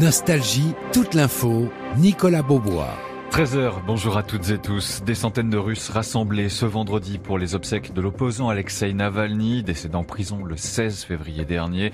Nostalgie, 0.00 0.74
toute 0.92 1.14
l'info, 1.14 1.68
Nicolas 1.96 2.42
Beaubois. 2.42 2.96
13h, 3.30 3.84
bonjour 3.86 4.16
à 4.16 4.24
toutes 4.24 4.50
et 4.50 4.58
tous. 4.58 5.02
Des 5.04 5.14
centaines 5.14 5.50
de 5.50 5.58
Russes 5.58 5.90
rassemblés 5.90 6.48
ce 6.48 6.66
vendredi 6.66 7.18
pour 7.18 7.38
les 7.38 7.54
obsèques 7.54 7.92
de 7.92 8.00
l'opposant 8.00 8.48
Alexei 8.48 8.92
Navalny, 8.92 9.62
décédé 9.62 9.94
en 9.94 10.02
prison 10.02 10.42
le 10.42 10.56
16 10.56 11.04
février 11.04 11.44
dernier. 11.44 11.92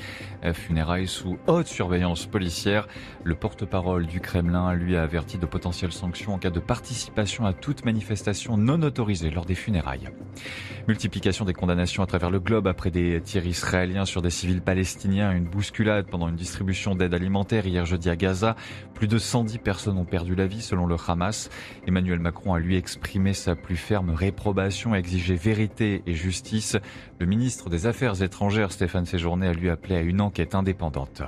Funérailles 0.55 1.09
sous 1.09 1.37
haute 1.47 1.67
surveillance 1.67 2.27
policière. 2.27 2.87
Le 3.25 3.35
porte-parole 3.35 4.07
du 4.07 4.21
Kremlin, 4.21 4.73
lui, 4.73 4.97
a 4.97 5.03
averti 5.03 5.37
de 5.37 5.45
potentielles 5.45 5.93
sanctions 5.93 6.35
en 6.35 6.39
cas 6.39 6.51
de 6.51 6.61
participation 6.61 7.45
à 7.45 7.53
toute 7.53 7.85
manifestation 7.85 8.57
non 8.57 8.81
autorisée 8.83 9.31
lors 9.31 9.45
des 9.45 9.55
funérailles. 9.55 10.09
Multiplication 10.87 11.45
des 11.45 11.55
condamnations 11.55 12.03
à 12.03 12.07
travers 12.07 12.31
le 12.31 12.41
globe 12.41 12.67
après 12.67 12.91
des 12.91 13.21
tirs 13.21 13.47
israéliens 13.47 14.05
sur 14.05 14.23
des 14.23 14.31
civils 14.31 14.63
palestiniens, 14.63 15.33
une 15.33 15.45
bousculade 15.45 16.07
pendant 16.07 16.29
une 16.29 16.37
distribution 16.37 16.95
d'aide 16.95 17.13
alimentaire 17.13 17.67
hier 17.67 17.85
jeudi 17.85 18.09
à 18.09 18.17
Gaza. 18.17 18.55
Plus 18.95 19.09
de 19.09 19.19
110 19.19 19.59
personnes 19.59 19.99
ont 19.99 20.05
perdu 20.05 20.35
la 20.35 20.47
vie 20.47 20.63
selon 20.63 20.87
le 20.87 20.97
Hamas. 21.07 21.24
Emmanuel 21.87 22.19
Macron 22.19 22.55
a 22.55 22.59
lui 22.59 22.77
exprimé 22.77 23.33
sa 23.35 23.57
plus 23.57 23.77
ferme 23.77 24.11
réprobation, 24.11 24.95
exigé 24.95 25.35
vérité 25.35 26.03
et 26.07 26.15
justice. 26.15 26.77
Le 27.19 27.27
ministre 27.27 27.71
des 27.71 27.87
Affaires 27.87 28.23
étrangères, 28.23 28.73
Stéphane 28.73 29.07
Séjourné, 29.07 29.49
a 29.49 29.53
lui 29.53 29.71
appelé 29.71 29.97
à 29.97 30.01
une 30.01 30.21
enquête 30.21 30.55
indépendante. 30.55 31.23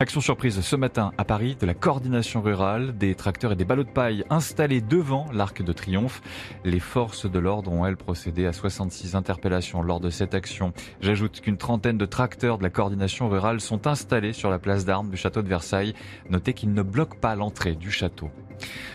Action 0.00 0.20
surprise 0.20 0.60
ce 0.60 0.76
matin 0.76 1.12
à 1.18 1.24
Paris 1.24 1.56
de 1.58 1.66
la 1.66 1.74
coordination 1.74 2.42
rurale, 2.42 2.98
des 2.98 3.14
tracteurs 3.14 3.52
et 3.52 3.56
des 3.56 3.64
ballots 3.64 3.84
de 3.84 3.90
paille 3.90 4.24
installés 4.28 4.80
devant 4.80 5.26
l'Arc 5.32 5.62
de 5.62 5.72
Triomphe. 5.72 6.20
Les 6.64 6.80
forces 6.80 7.30
de 7.30 7.38
l'ordre 7.38 7.70
ont, 7.70 7.86
elles, 7.86 7.96
procédé 7.96 8.46
à 8.46 8.52
66 8.52 9.14
interpellations 9.14 9.82
lors 9.82 10.00
de 10.00 10.10
cette 10.10 10.34
action. 10.34 10.72
J'ajoute 11.00 11.40
qu'une 11.40 11.56
trentaine 11.56 11.96
de 11.96 12.06
tracteurs 12.06 12.58
de 12.58 12.64
la 12.64 12.70
coordination 12.70 13.28
rurale 13.28 13.60
sont 13.60 13.86
installés 13.86 14.32
sur 14.32 14.50
la 14.50 14.58
place 14.58 14.84
d'armes 14.84 15.10
du 15.10 15.16
château 15.16 15.42
de 15.42 15.48
Versailles. 15.48 15.94
Notez 16.28 16.54
qu'ils 16.54 16.74
ne 16.74 16.82
bloquent 16.82 17.18
pas 17.20 17.36
l'entrée 17.36 17.76
du 17.76 17.92
château. 17.92 18.30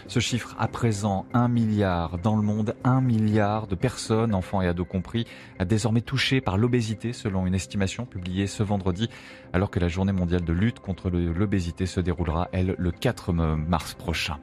Ce 0.08 0.20
chiffre 0.20 0.56
à 0.58 0.68
présent, 0.68 1.26
un 1.34 1.48
milliard 1.48 2.18
dans 2.18 2.36
le 2.36 2.42
monde, 2.42 2.76
un 2.84 3.02
milliard 3.02 3.68
de 3.68 3.76
personnes, 3.76 4.34
enfants 4.34 4.62
et 4.62 4.68
ados 4.68 4.88
compris, 4.88 5.26
désormais 5.66 6.02
touchées 6.02 6.42
par 6.42 6.58
l'obésité 6.58 7.14
selon 7.14 7.46
une 7.46 7.56
estimation 7.56 8.06
publiée 8.06 8.48
ce 8.48 8.64
vendredi, 8.64 9.10
alors 9.54 9.70
que 9.70 9.80
la 9.80 9.88
journée 9.88 10.12
mondiale 10.12 10.44
de 10.44 10.54
lutte 10.54 10.80
contre 10.80 11.10
l'obésité 11.10 11.86
se 11.86 12.00
déroulera, 12.00 12.50
elle, 12.52 12.76
le 12.78 12.92
4 12.92 13.34
mars 13.34 13.94
prochain. 13.94 14.38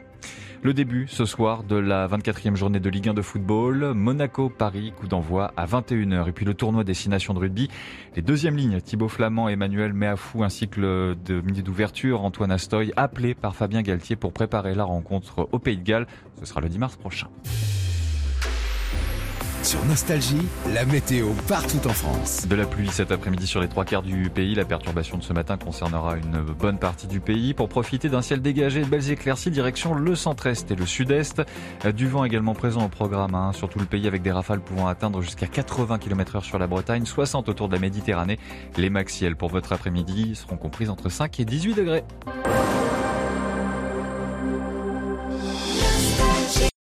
Le 0.62 0.74
début 0.74 1.06
ce 1.08 1.24
soir 1.24 1.62
de 1.62 1.76
la 1.76 2.08
24e 2.08 2.56
journée 2.56 2.80
de 2.80 2.90
Ligue 2.90 3.10
1 3.10 3.14
de 3.14 3.22
football. 3.22 3.92
Monaco-Paris, 3.94 4.92
coup 4.98 5.06
d'envoi 5.06 5.52
à 5.56 5.66
21h. 5.66 6.28
Et 6.28 6.32
puis 6.32 6.44
le 6.44 6.54
tournoi 6.54 6.82
Destination 6.82 7.34
de 7.34 7.38
rugby. 7.38 7.68
Les 8.16 8.22
deuxièmes 8.22 8.56
lignes, 8.56 8.80
Thibaut 8.80 9.08
Flamand, 9.08 9.48
Emmanuel 9.48 9.92
Méafou, 9.92 10.42
ainsi 10.42 10.68
que 10.68 10.80
le 10.80 11.16
de 11.24 11.40
midi 11.40 11.62
d'ouverture, 11.62 12.22
Antoine 12.22 12.50
Astoy, 12.50 12.92
appelé 12.96 13.34
par 13.34 13.54
Fabien 13.54 13.82
Galtier 13.82 14.16
pour 14.16 14.32
préparer 14.32 14.74
la 14.74 14.84
rencontre 14.84 15.48
au 15.52 15.58
Pays 15.58 15.76
de 15.76 15.84
Galles. 15.84 16.06
Ce 16.40 16.46
sera 16.46 16.60
le 16.60 16.68
10 16.68 16.78
mars 16.78 16.96
prochain. 16.96 17.28
Sur 19.66 19.84
Nostalgie, 19.86 20.46
la 20.72 20.84
météo 20.84 21.30
partout 21.48 21.84
en 21.88 21.92
France. 21.92 22.46
De 22.46 22.54
la 22.54 22.66
pluie 22.66 22.86
cet 22.86 23.10
après-midi 23.10 23.48
sur 23.48 23.60
les 23.60 23.66
trois 23.66 23.84
quarts 23.84 24.04
du 24.04 24.30
pays. 24.30 24.54
La 24.54 24.64
perturbation 24.64 25.18
de 25.18 25.24
ce 25.24 25.32
matin 25.32 25.56
concernera 25.56 26.16
une 26.16 26.40
bonne 26.40 26.78
partie 26.78 27.08
du 27.08 27.18
pays. 27.18 27.52
Pour 27.52 27.68
profiter 27.68 28.08
d'un 28.08 28.22
ciel 28.22 28.40
dégagé 28.40 28.82
de 28.82 28.86
belles 28.86 29.10
éclaircies, 29.10 29.50
direction 29.50 29.92
le 29.92 30.14
centre-est 30.14 30.70
et 30.70 30.76
le 30.76 30.86
sud-est. 30.86 31.42
Du 31.96 32.06
vent 32.06 32.24
également 32.24 32.54
présent 32.54 32.84
au 32.84 32.88
programme 32.88 33.34
hein, 33.34 33.50
sur 33.52 33.68
tout 33.68 33.80
le 33.80 33.86
pays 33.86 34.06
avec 34.06 34.22
des 34.22 34.30
rafales 34.30 34.60
pouvant 34.60 34.86
atteindre 34.86 35.20
jusqu'à 35.20 35.48
80 35.48 35.98
km 35.98 36.36
heure 36.36 36.44
sur 36.44 36.60
la 36.60 36.68
Bretagne, 36.68 37.04
60 37.04 37.48
autour 37.48 37.66
de 37.66 37.74
la 37.74 37.80
Méditerranée. 37.80 38.38
Les 38.76 38.88
maxiels 38.88 39.34
pour 39.34 39.48
votre 39.48 39.72
après-midi 39.72 40.36
seront 40.36 40.58
comprises 40.58 40.90
entre 40.90 41.08
5 41.08 41.40
et 41.40 41.44
18 41.44 41.74
degrés. 41.74 42.04